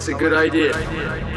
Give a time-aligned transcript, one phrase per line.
[0.00, 1.29] that's a good idea.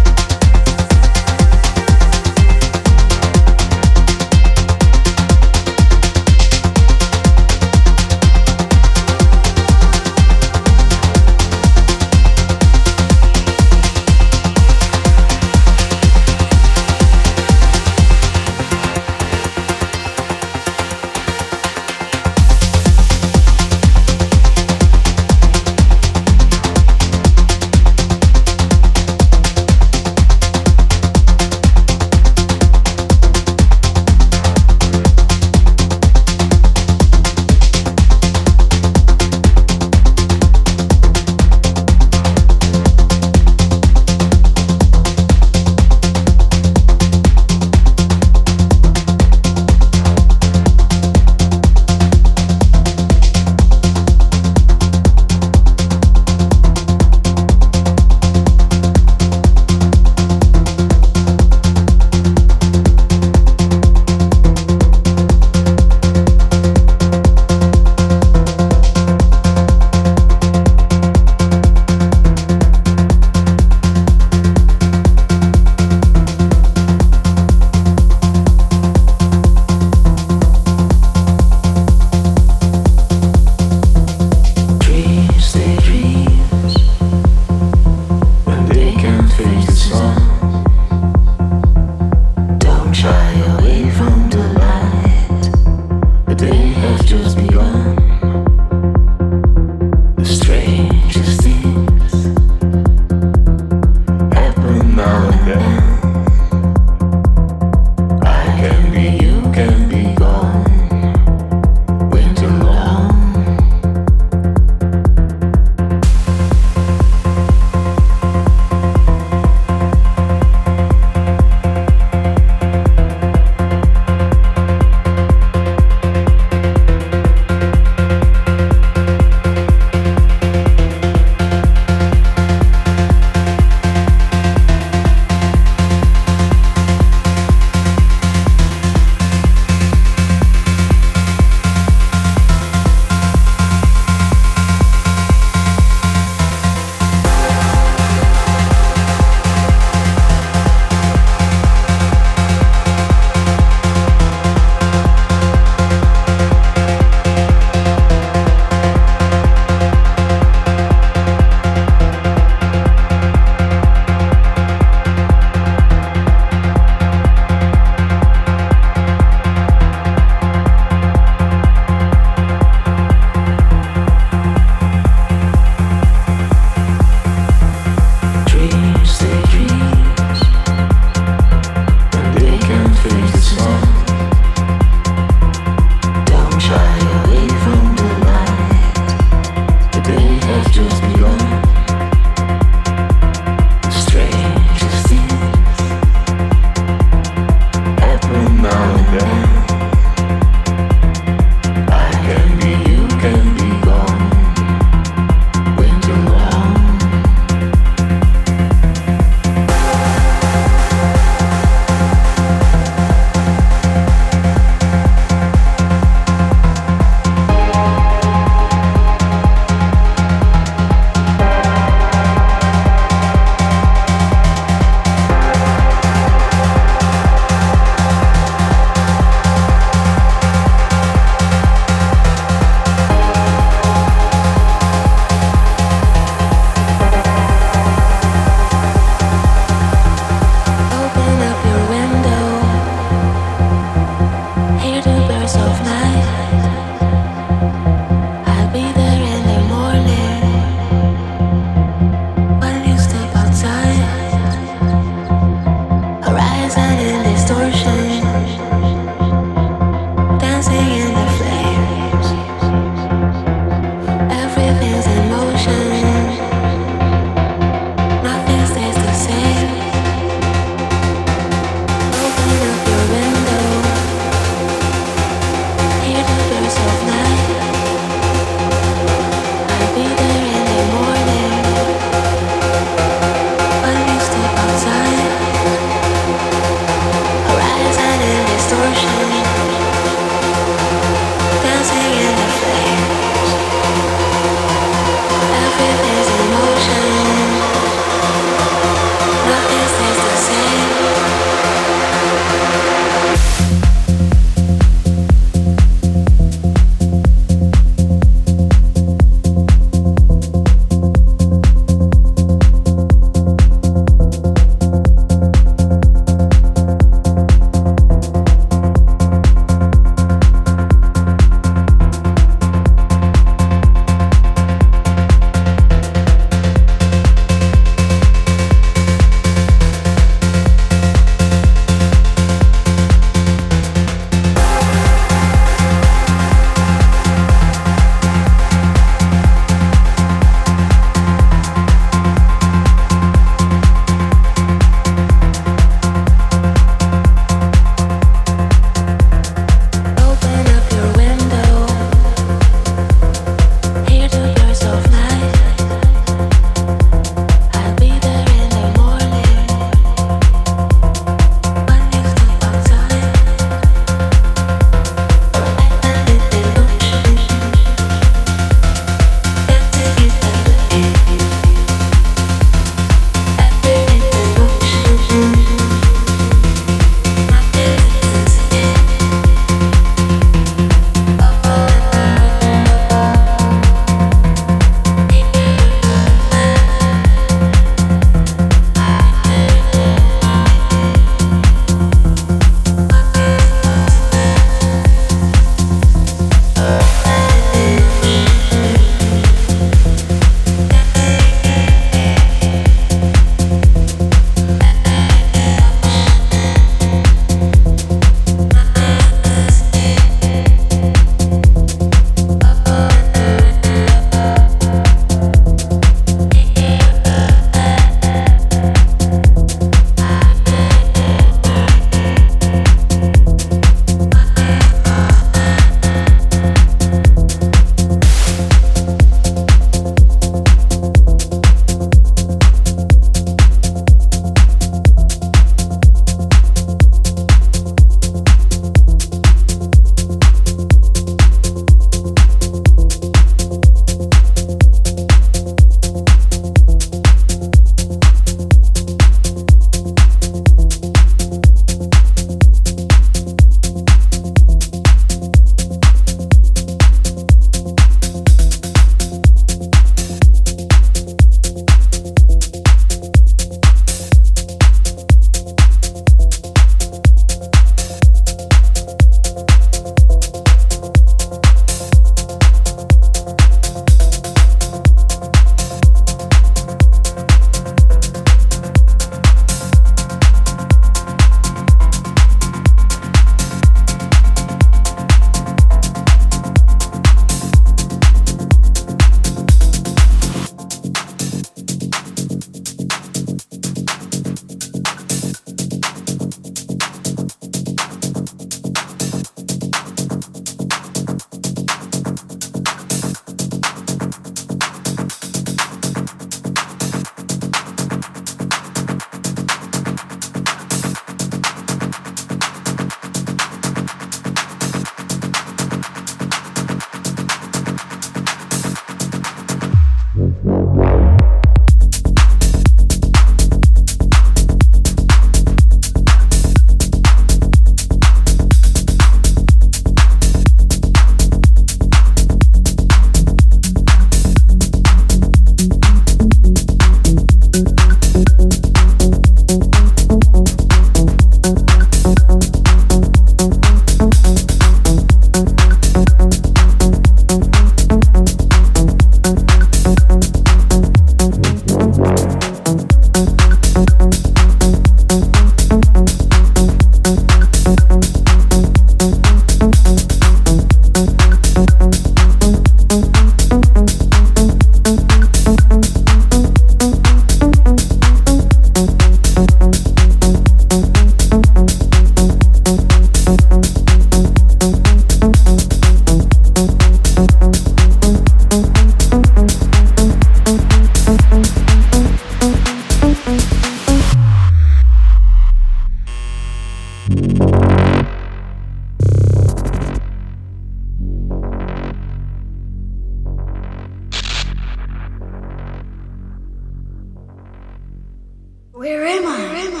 [598.98, 599.58] Where am I?
[599.58, 600.00] Where am I?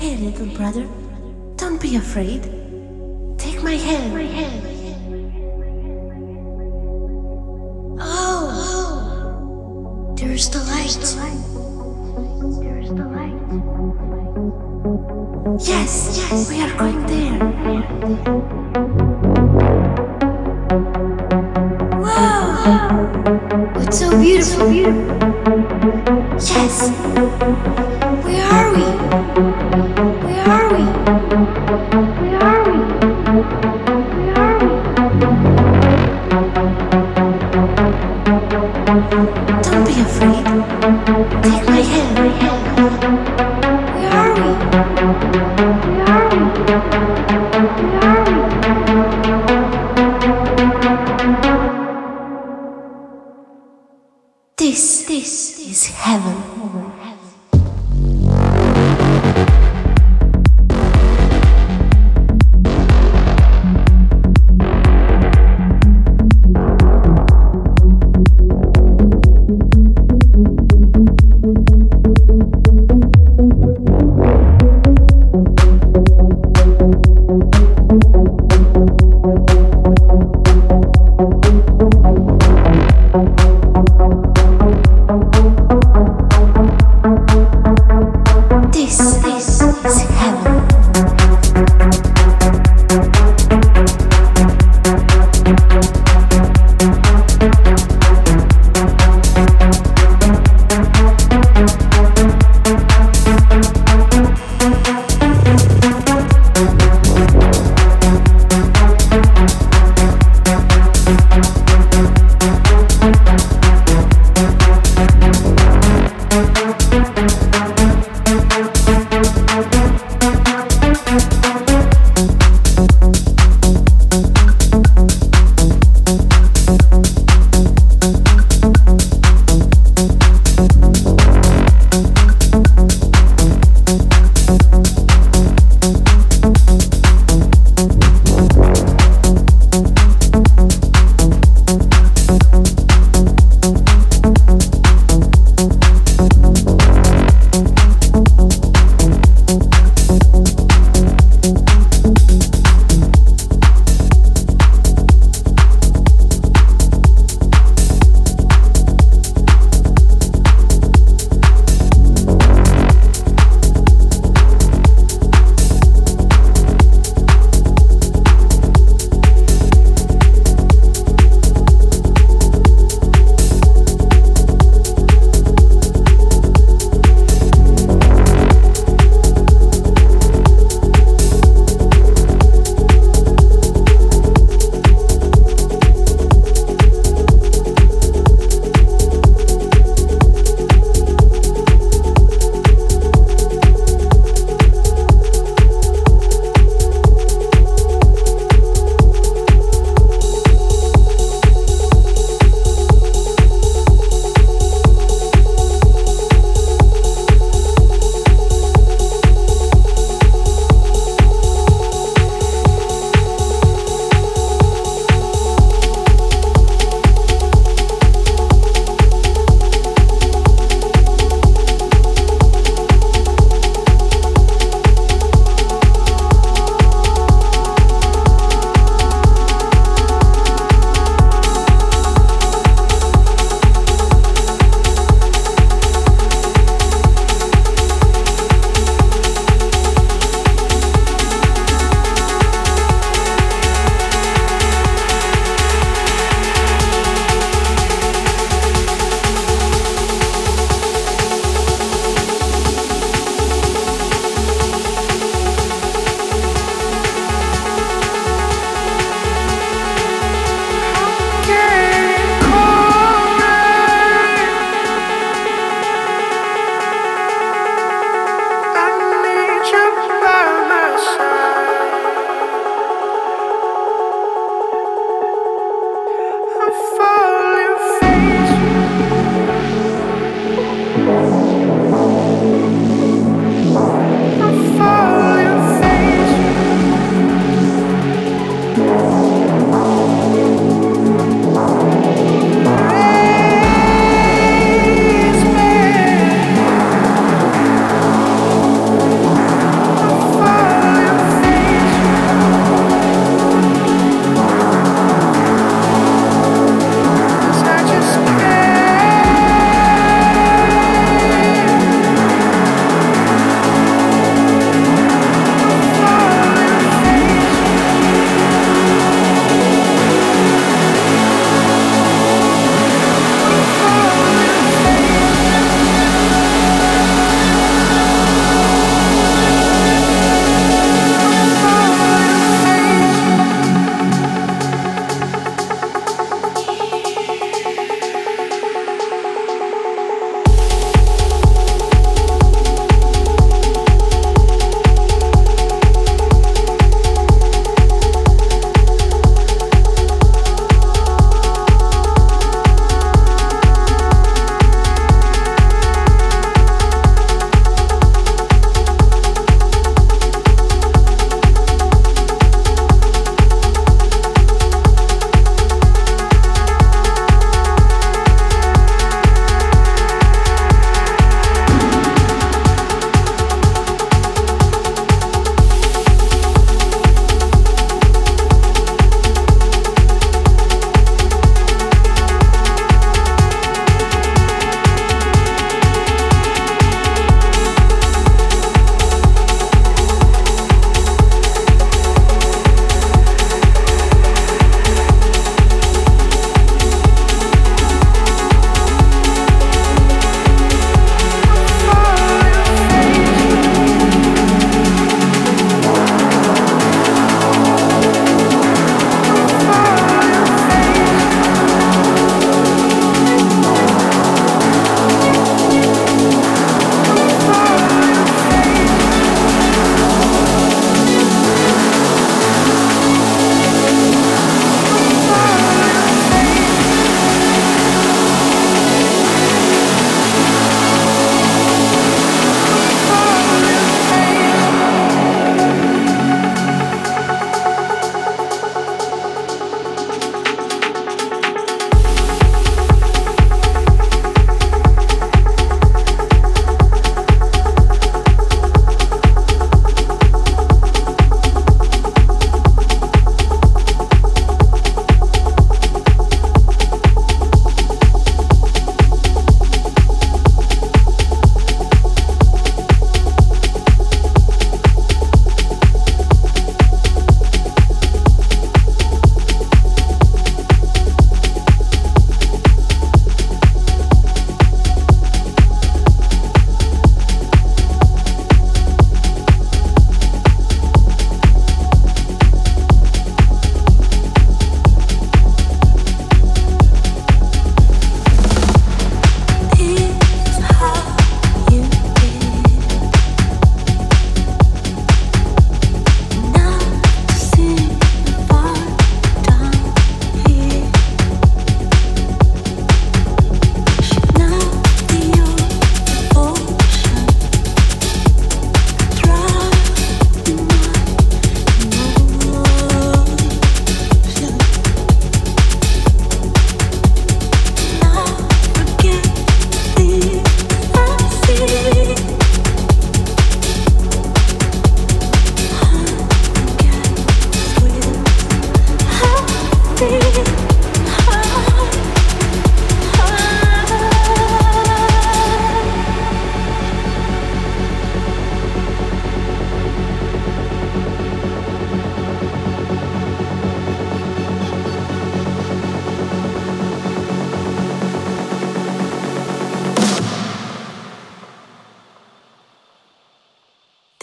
[0.00, 0.86] Hey, little brother,
[1.56, 2.44] don't be afraid.
[3.38, 4.14] Take my hand.
[4.14, 4.62] My hand.
[7.98, 10.14] Oh, oh.
[10.16, 10.96] There's the light.
[12.62, 13.40] There's the light.
[15.60, 17.38] Yes, yes, we are going there.
[22.00, 23.63] Wow, it's
[23.94, 24.72] so beautiful.
[24.72, 27.13] Yes.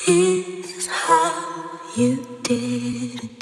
[0.07, 3.40] is how you did it.